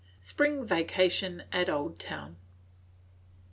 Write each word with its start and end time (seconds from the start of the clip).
SPRING 0.19 0.65
VACATION 0.65 1.43
AT 1.51 1.69
OLDTOWN. 1.69 2.37